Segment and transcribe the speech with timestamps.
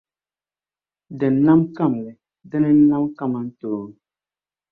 [1.19, 2.11] Din nam kamli,
[2.49, 3.83] dina n-nam kamtoo.